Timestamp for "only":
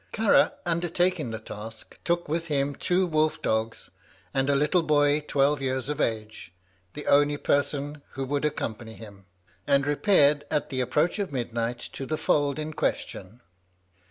7.05-7.37